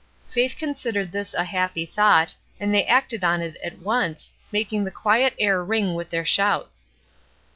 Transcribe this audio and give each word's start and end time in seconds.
Faith 0.27 0.57
considered 0.57 1.11
this 1.11 1.31
a 1.35 1.43
happy 1.43 1.85
thought, 1.85 2.33
and 2.59 2.73
they 2.73 2.85
acted 2.87 3.23
on 3.23 3.39
it 3.39 3.55
at 3.63 3.77
once, 3.77 4.31
making 4.51 4.83
the 4.83 4.89
quiet 4.89 5.35
air 5.37 5.63
ring 5.63 5.93
with 5.93 6.09
their 6.09 6.25
shouts. 6.25 6.89